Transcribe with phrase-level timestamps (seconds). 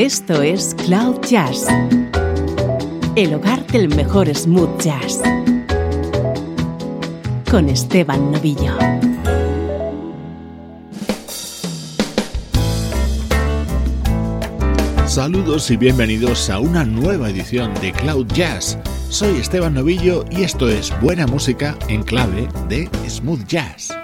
[0.00, 1.66] Esto es Cloud Jazz,
[3.16, 5.20] el hogar del mejor smooth jazz,
[7.50, 8.78] con Esteban Novillo.
[15.06, 18.78] Saludos y bienvenidos a una nueva edición de Cloud Jazz.
[19.10, 23.99] Soy Esteban Novillo y esto es buena música en clave de smooth jazz.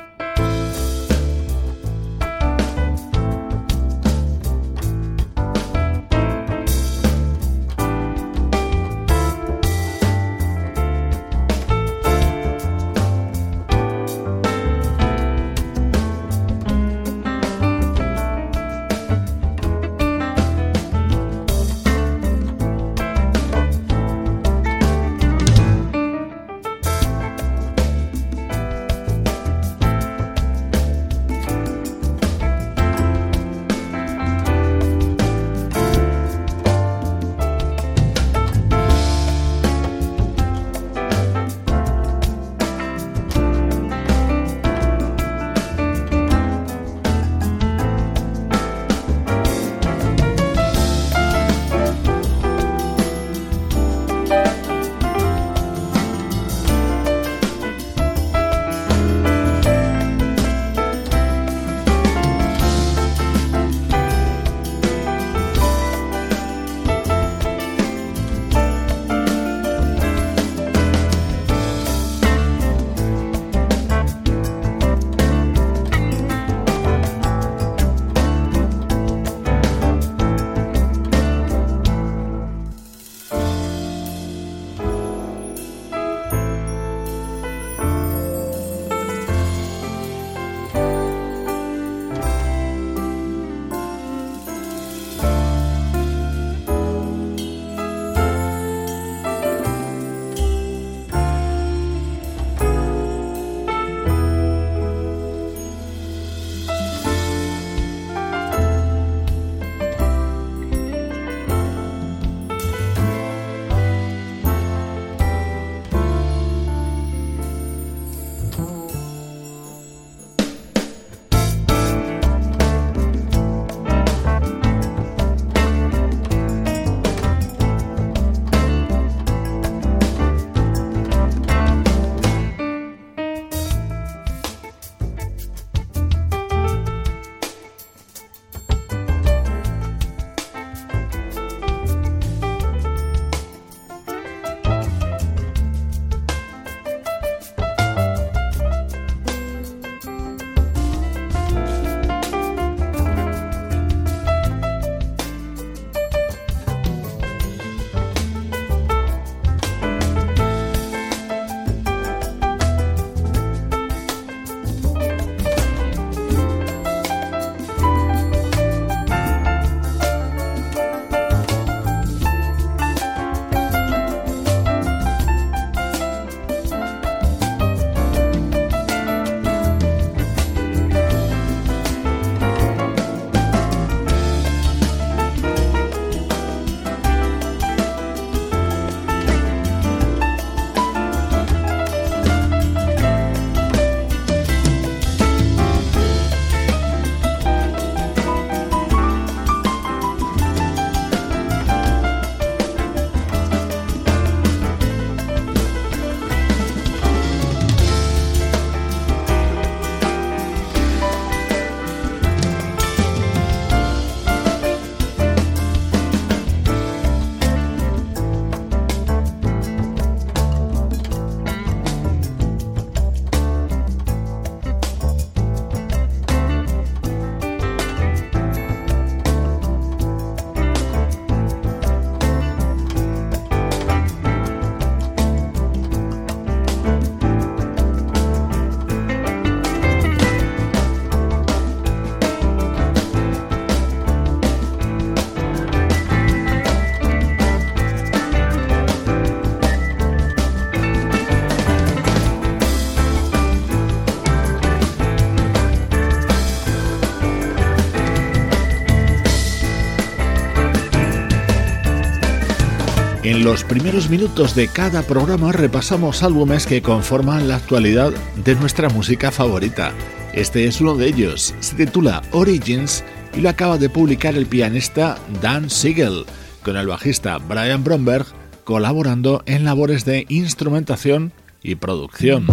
[263.46, 268.10] Los primeros minutos de cada programa repasamos álbumes que conforman la actualidad
[268.44, 269.92] de nuestra música favorita.
[270.32, 273.04] Este es uno de ellos, se titula Origins
[273.36, 276.24] y lo acaba de publicar el pianista Dan Siegel,
[276.64, 278.26] con el bajista Brian Bromberg
[278.64, 281.32] colaborando en labores de instrumentación
[281.62, 282.48] y producción.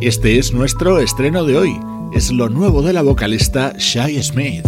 [0.00, 1.80] Este es nuestro estreno de hoy.
[2.12, 4.66] Es lo nuevo de la vocalista Shai Smith.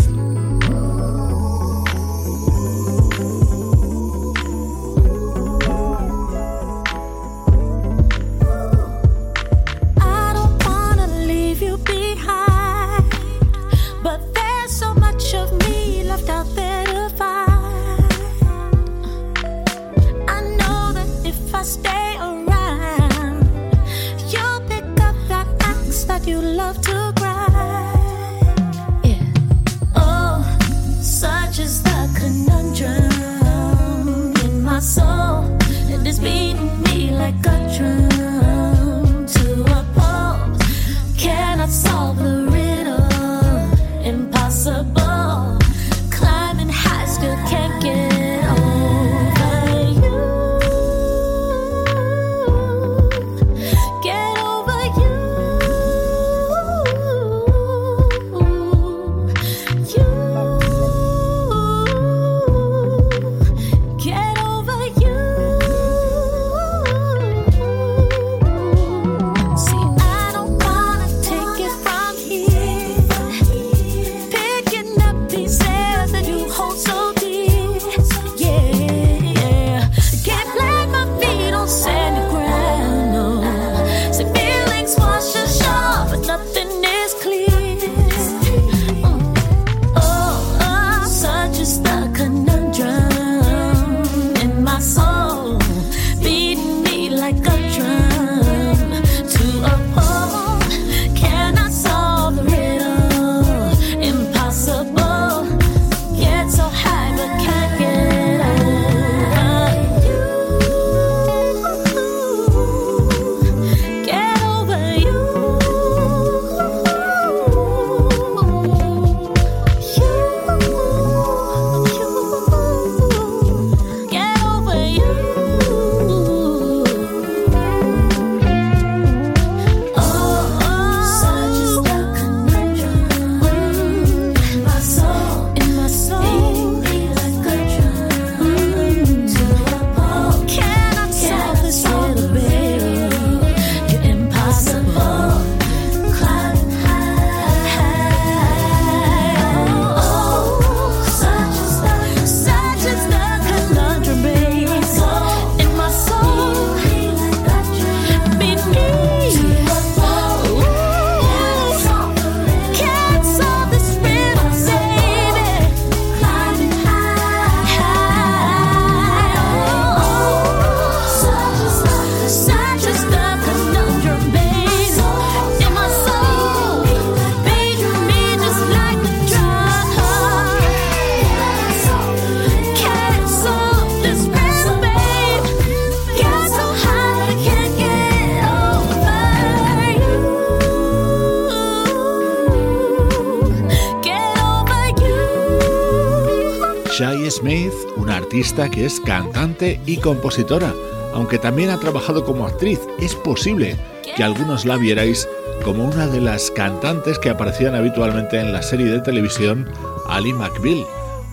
[198.35, 200.75] que es cantante y compositora,
[201.14, 202.81] aunque también ha trabajado como actriz.
[202.99, 203.76] Es posible
[204.17, 205.29] que algunos la vierais
[205.64, 209.69] como una de las cantantes que aparecían habitualmente en la serie de televisión
[210.09, 210.85] Ali McBeal.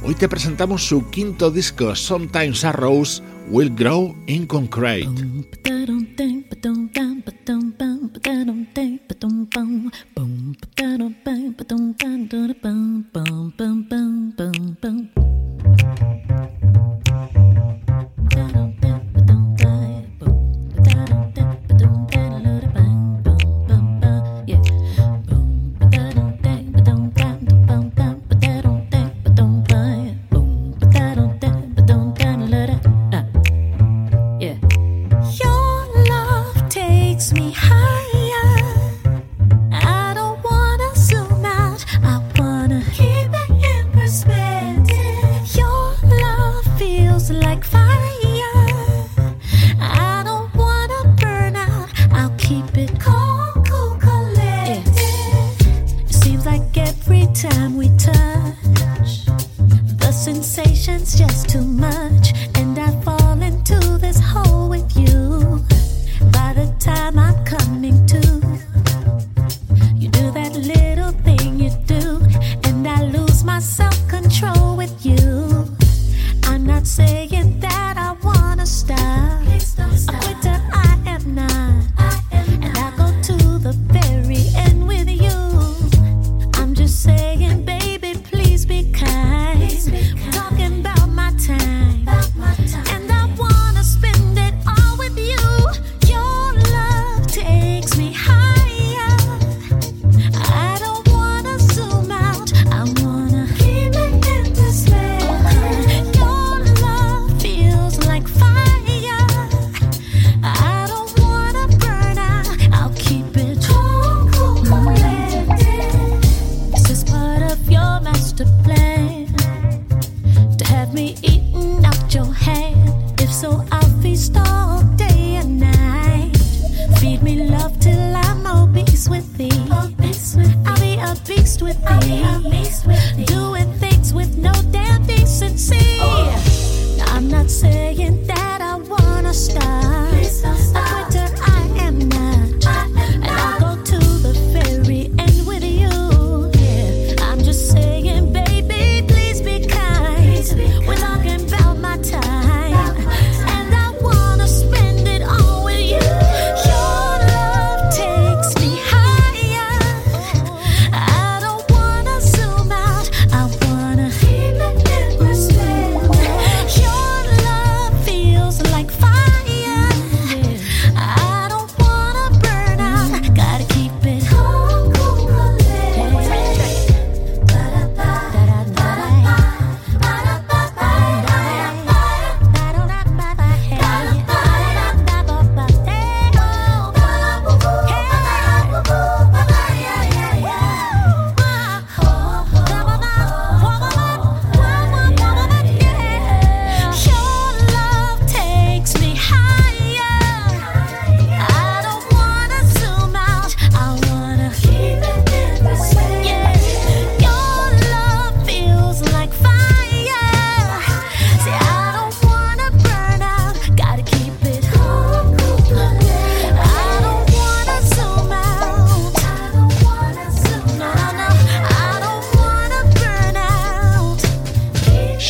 [0.03, 5.09] Hoy te presentamos su quinto disco, Sometimes a Rose Will Grow in Concrete.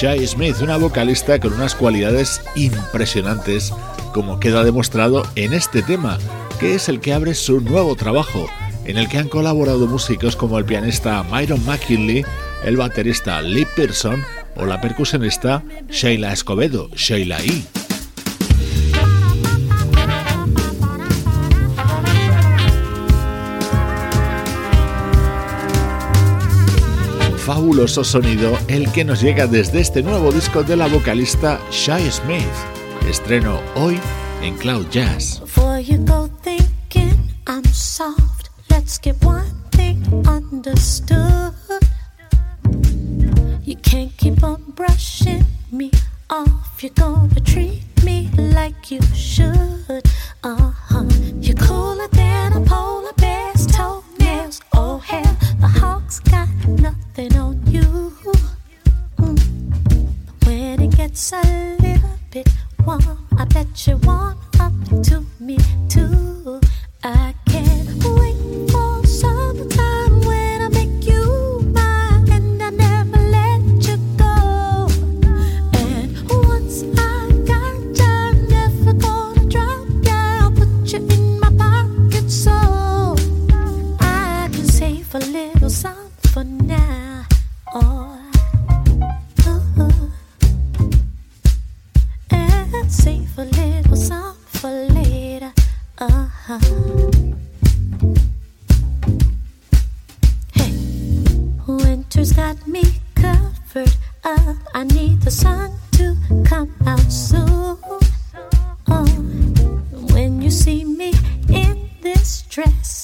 [0.02, 3.72] Shai Smith, una vocalista con unas cualidades impresionantes,
[4.16, 6.18] como queda demostrado en este tema,
[6.60, 8.50] que es el que abre su nuevo trabajo,
[8.86, 12.26] en el que han colaborado músicos como el pianista Myron McKinley,
[12.66, 14.24] el baterista Lee Pearson
[14.56, 17.81] o la percusionista Sheila Escobedo, Sheila E.
[28.04, 32.42] sonido el que nos llega desde este nuevo disco de la vocalista Shai Smith.
[33.08, 34.00] Estreno hoy
[34.42, 35.42] en Cloud Jazz.
[46.32, 46.82] off.
[46.82, 50.04] You're gonna treat me like you should.
[50.44, 50.81] Uh.
[63.84, 64.32] 是我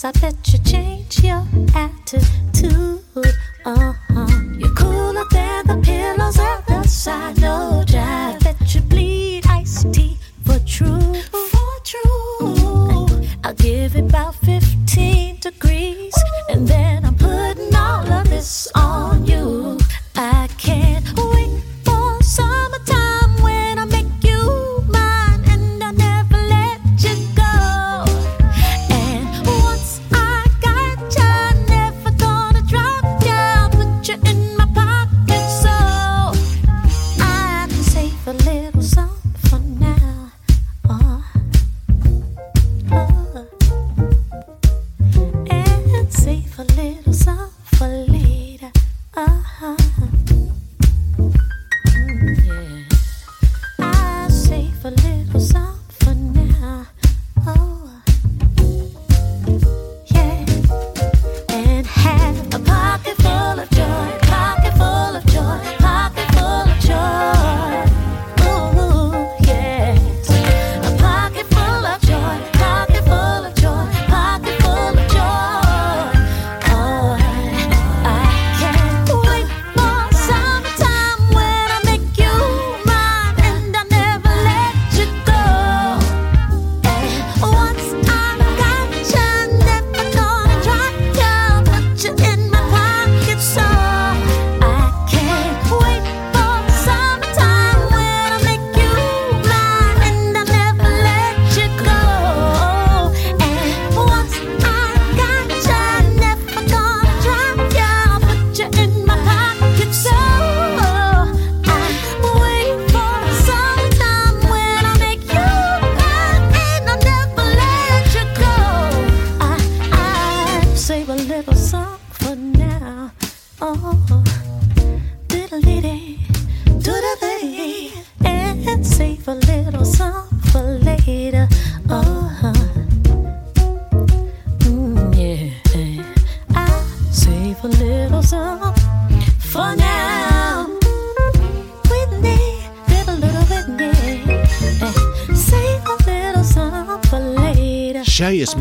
[0.08, 0.67] I bet you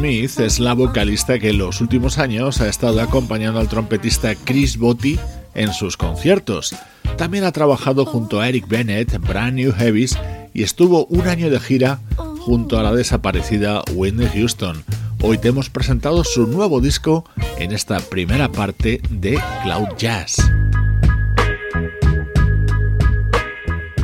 [0.09, 5.19] Es la vocalista que en los últimos años ha estado acompañando al trompetista Chris Botti
[5.53, 6.77] en sus conciertos.
[7.17, 10.17] También ha trabajado junto a Eric Bennett, Brand New Heavies
[10.55, 11.99] y estuvo un año de gira
[12.39, 14.85] junto a la desaparecida Whitney Houston.
[15.23, 17.25] Hoy te hemos presentado su nuevo disco
[17.59, 20.37] en esta primera parte de Cloud Jazz.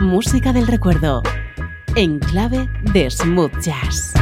[0.00, 1.22] Música del recuerdo
[1.94, 4.14] en clave de smooth jazz.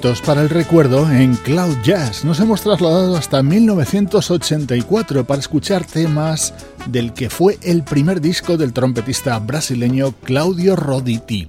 [0.00, 2.24] Para el recuerdo en Cloud Jazz.
[2.24, 6.54] Nos hemos trasladado hasta 1984 para escuchar temas
[6.86, 11.48] del que fue el primer disco del trompetista brasileño Claudio Roditi.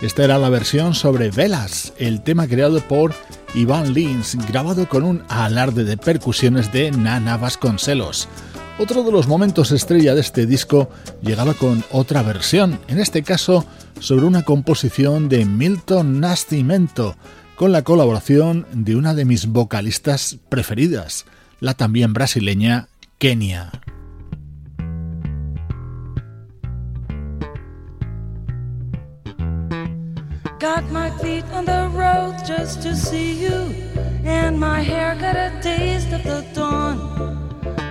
[0.00, 3.12] Esta era la versión sobre Velas, el tema creado por
[3.54, 8.28] Ivan Lins, grabado con un alarde de percusiones de Nana Vasconcelos.
[8.78, 10.88] Otro de los momentos estrella de este disco
[11.20, 13.66] llegaba con otra versión, en este caso
[13.98, 17.14] sobre una composición de Milton Nascimento,
[17.60, 21.26] con la colaboración de una de mis vocalistas preferidas,
[21.60, 23.70] la también brasileña Kenia.
[30.58, 33.74] Got my feet on the road just to see you,
[34.24, 36.98] and my hair got a taste of the dawn.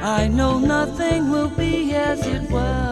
[0.02, 2.89] I know nothing will be as it was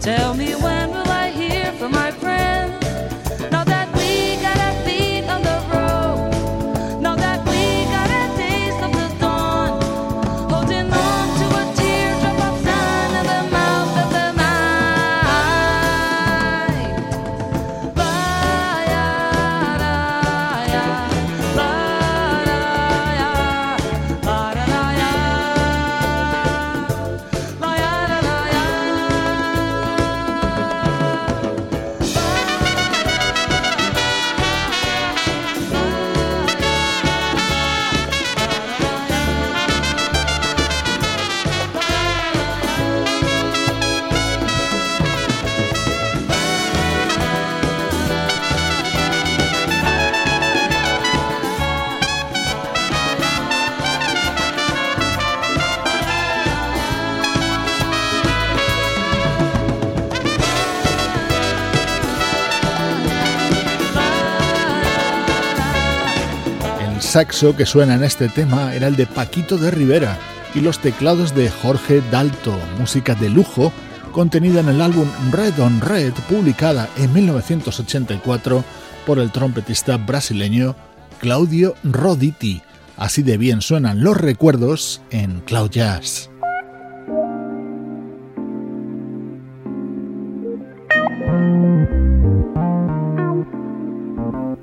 [0.00, 0.79] Tell me when
[67.20, 70.18] saxo que suena en este tema era el de Paquito de Rivera
[70.54, 73.74] y los teclados de Jorge Dalto, música de lujo
[74.10, 78.64] contenida en el álbum Red on Red, publicada en 1984
[79.04, 80.74] por el trompetista brasileño
[81.18, 82.62] Claudio Roditi.
[82.96, 86.29] Así de bien suenan los recuerdos en Cloud Jazz.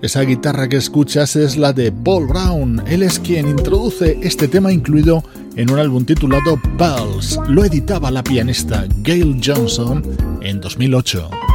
[0.08, 2.82] Esa guitarra que escuchas es la de Paul Brown.
[2.88, 5.22] Él es quien introduce este tema incluido
[5.58, 7.38] en un álbum titulado Pulse.
[7.50, 10.02] Lo editaba la pianista Gail Johnson
[10.42, 11.47] en 2008.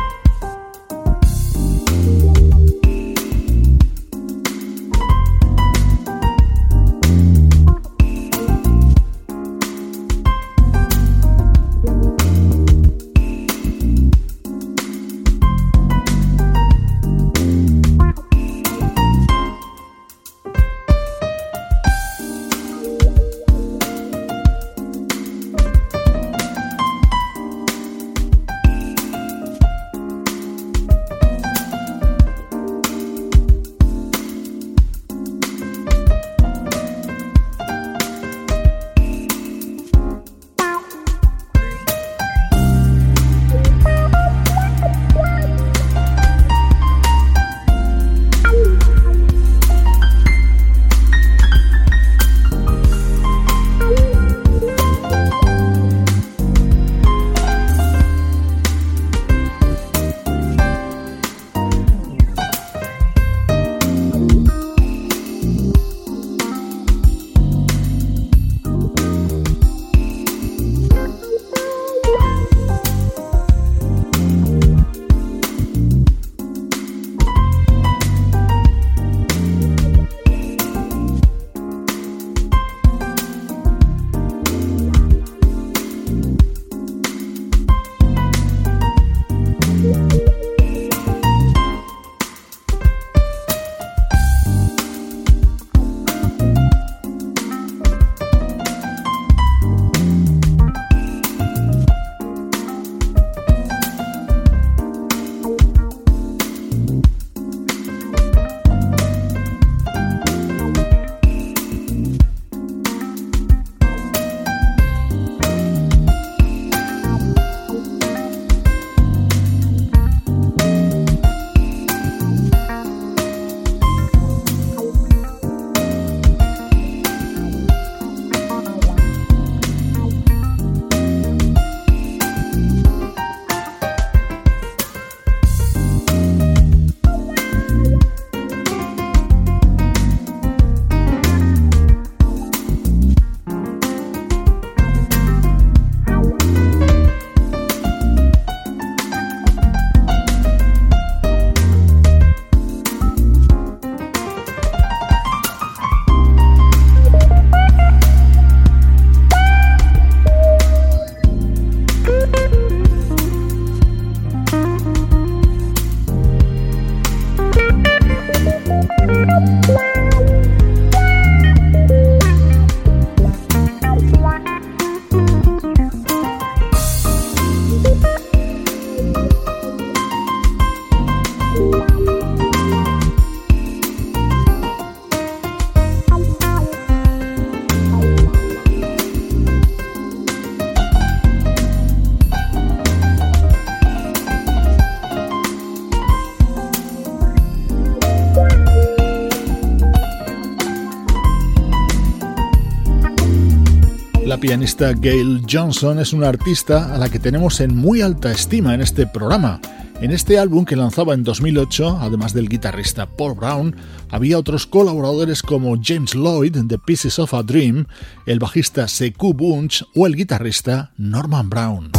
[204.43, 208.81] Pianista Gail Johnson es una artista a la que tenemos en muy alta estima en
[208.81, 209.61] este programa.
[210.01, 213.77] En este álbum que lanzaba en 2008, además del guitarrista Paul Brown,
[214.11, 217.87] había otros colaboradores como James Lloyd de Pieces of a Dream,
[218.27, 221.93] el bajista Sekou Bunch o el guitarrista Norman Brown.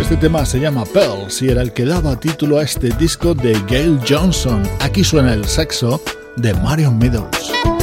[0.00, 3.60] Este tema se llama Pearls y era el que daba título a este disco de
[3.68, 4.62] Gail Johnson.
[4.78, 6.00] Aquí suena el sexo
[6.36, 7.73] de Marion Meadows.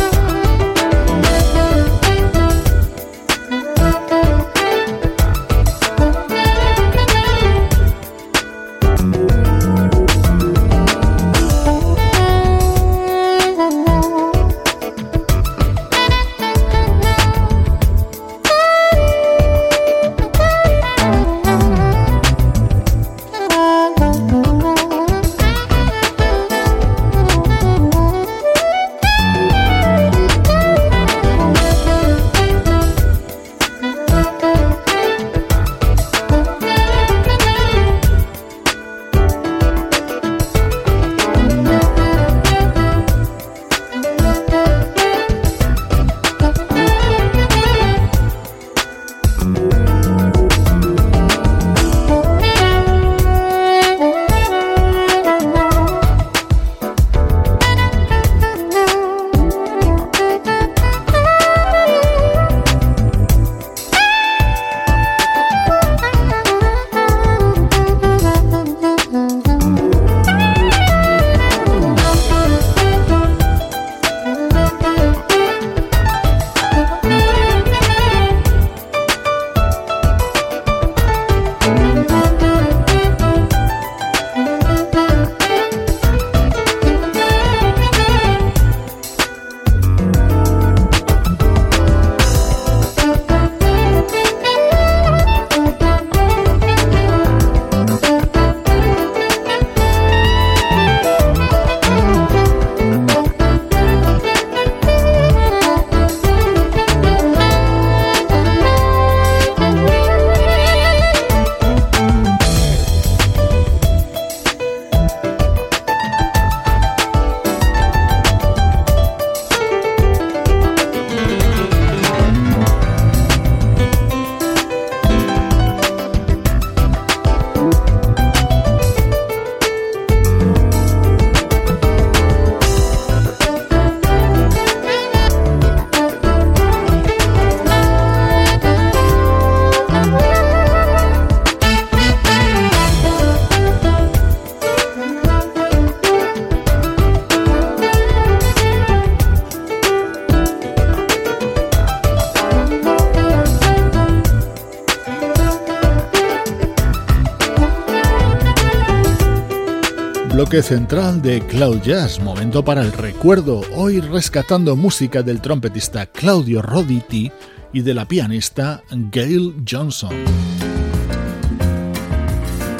[160.60, 167.31] Central de Cloud Jazz, momento para el recuerdo, hoy rescatando música del trompetista Claudio Roditi
[167.71, 170.13] y de la pianista Gail Johnson.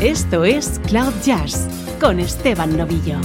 [0.02, 1.70] Esto es Cloud Jazz
[2.02, 3.16] con Esteban Novillo.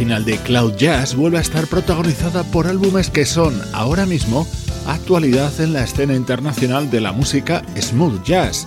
[0.00, 4.46] Final de Cloud Jazz vuelve a estar protagonizada por álbumes que son ahora mismo
[4.86, 8.66] actualidad en la escena internacional de la música smooth jazz.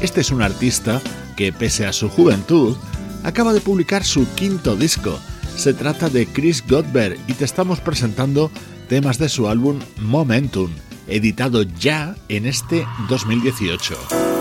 [0.00, 1.00] Este es un artista
[1.36, 2.76] que, pese a su juventud,
[3.22, 5.16] acaba de publicar su quinto disco.
[5.56, 8.50] Se trata de Chris Godber y te estamos presentando
[8.88, 10.72] temas de su álbum Momentum,
[11.06, 14.33] editado ya en este 2018.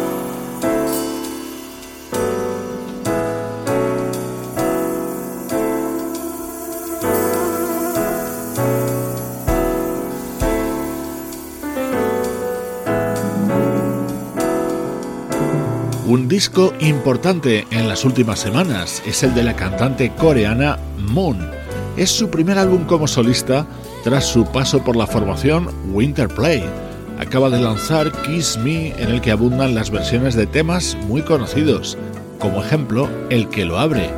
[16.34, 21.38] Disco importante en las últimas semanas es el de la cantante coreana Moon.
[21.96, 23.68] Es su primer álbum como solista
[24.04, 26.64] tras su paso por la formación Winterplay.
[27.20, 32.00] Acaba de lanzar Kiss Me en el que abundan las versiones de temas muy conocidos,
[32.40, 34.10] como ejemplo el que lo abre,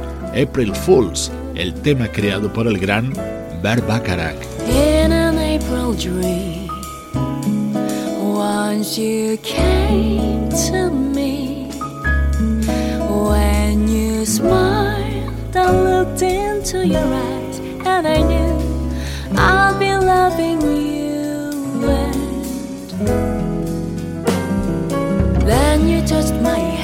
[0.41, 3.11] April Fools, el tema creado por el gran
[3.61, 4.37] Bert Bacharach.
[14.25, 18.59] Smiled, I looked into your eyes, and I knew
[19.37, 21.51] I'll be loving you.
[25.37, 26.74] And then you touched my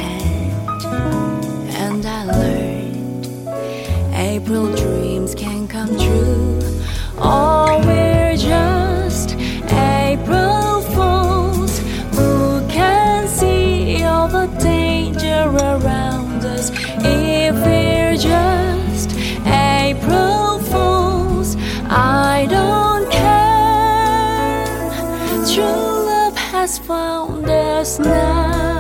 [25.44, 28.70] True love has found us now.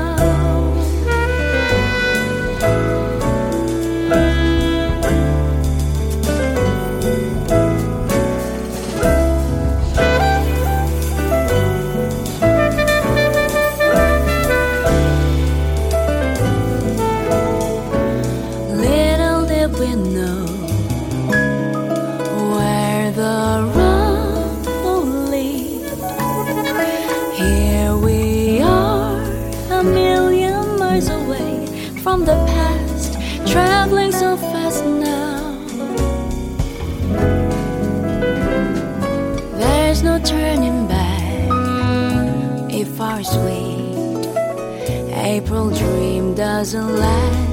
[45.13, 47.50] April dream doesn't last.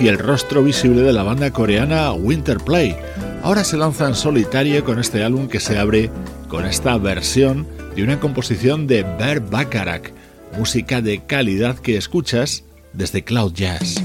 [0.00, 2.96] Y el rostro visible de la banda coreana Winterplay.
[3.42, 6.10] Ahora se lanza en solitario con este álbum que se abre
[6.48, 10.10] con esta versión de una composición de Ber Bacharach,
[10.56, 14.02] música de calidad que escuchas desde Cloud Jazz.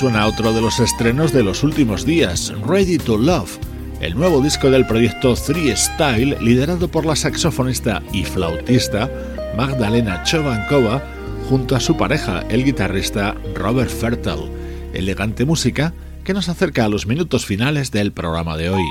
[0.00, 3.58] Suena otro de los estrenos de los últimos días, Ready to Love,
[4.00, 9.10] el nuevo disco del proyecto Three Style, liderado por la saxofonista y flautista
[9.58, 11.02] Magdalena Chovankova,
[11.50, 14.50] junto a su pareja, el guitarrista Robert Fertel.
[14.94, 15.92] Elegante música
[16.24, 18.84] que nos acerca a los minutos finales del programa de hoy.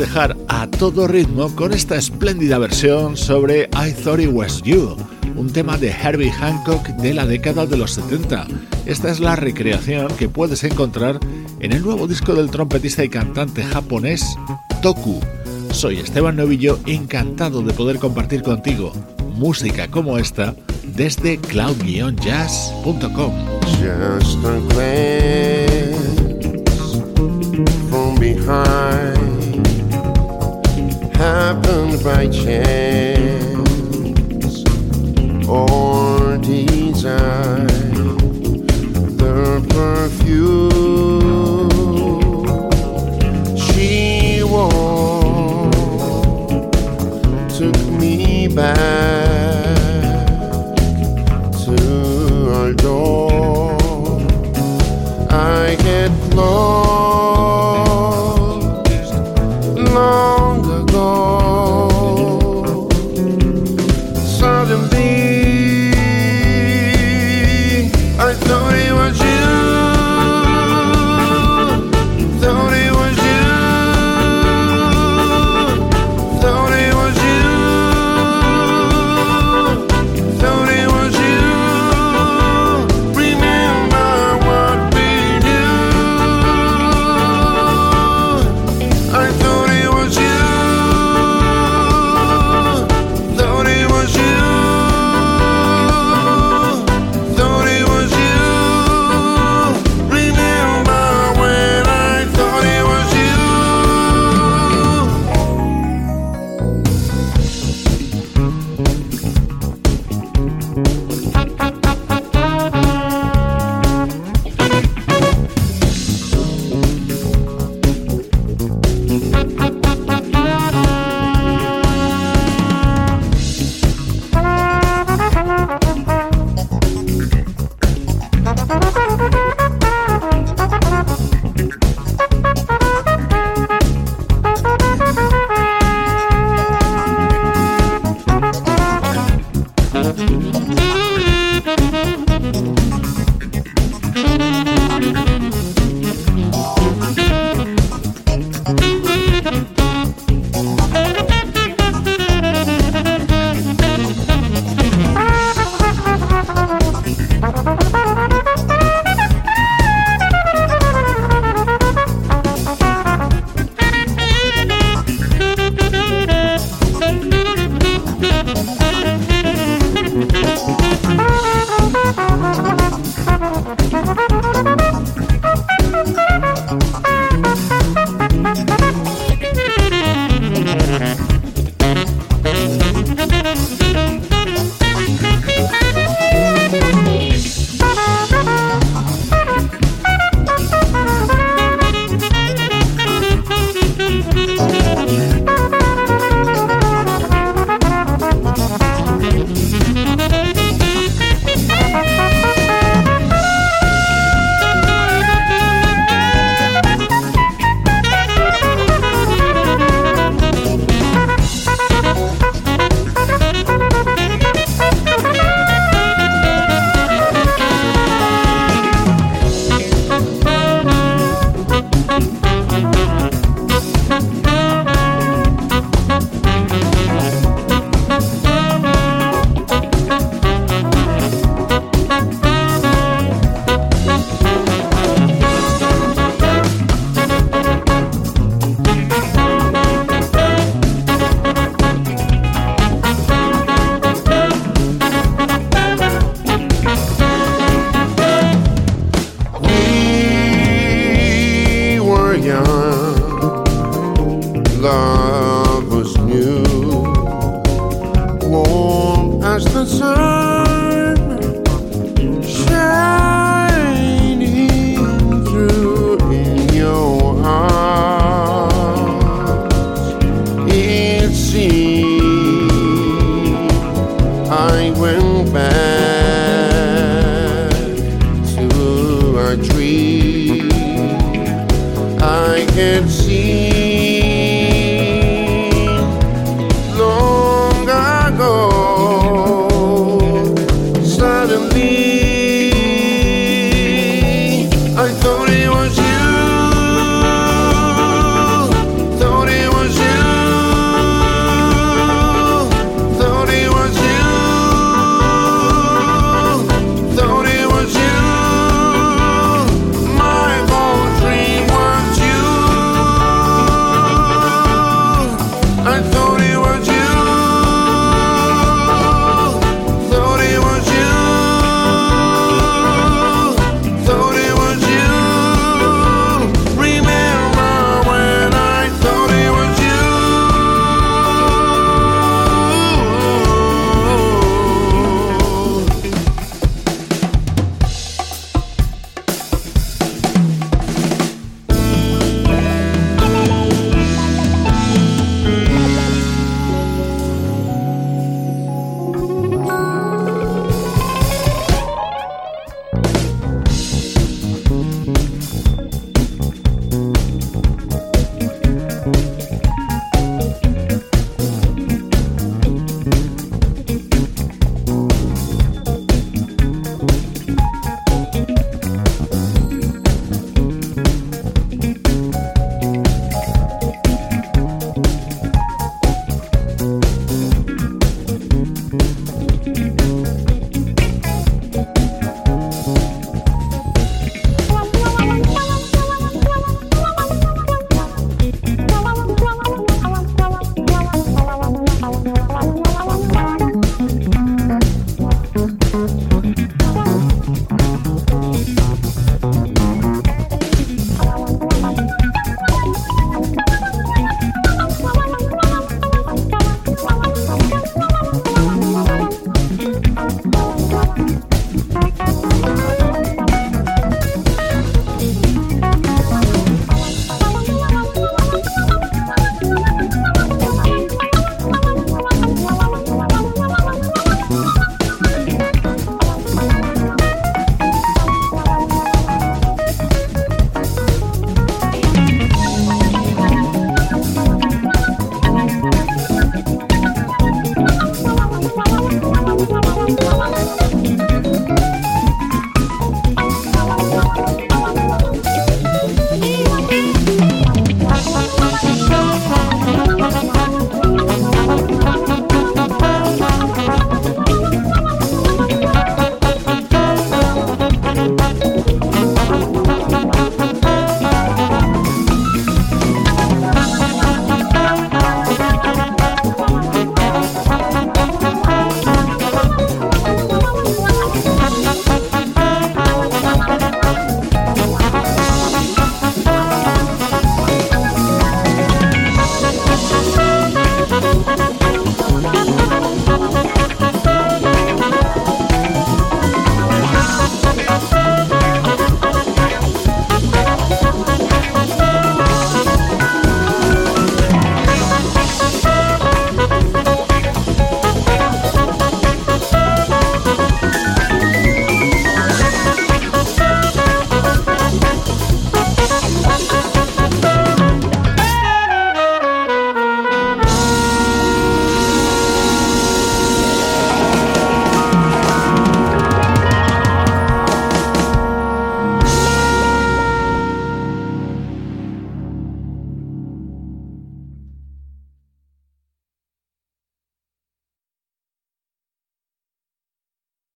[0.00, 4.96] Dejar a todo ritmo con esta espléndida versión sobre I Thought It Was You,
[5.36, 8.46] un tema de Herbie Hancock de la década de los 70.
[8.86, 11.20] Esta es la recreación que puedes encontrar
[11.60, 14.24] en el nuevo disco del trompetista y cantante japonés
[14.80, 15.20] Toku.
[15.70, 18.94] Soy Esteban Novillo, encantado de poder compartir contigo
[19.34, 23.34] música como esta desde cloud-jazz.com.
[31.20, 33.68] happened by chance
[35.46, 37.66] or design.
[39.20, 40.40] The perfume
[43.54, 45.70] she wore
[47.50, 49.76] took me back
[51.66, 53.76] to our door.
[55.30, 57.09] I get lost.